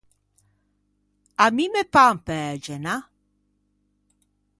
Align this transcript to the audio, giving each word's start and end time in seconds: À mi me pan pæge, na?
À 1.45 1.47
mi 1.55 1.65
me 1.73 1.81
pan 1.93 2.13
pæge, 2.27 2.75
na? 2.85 2.95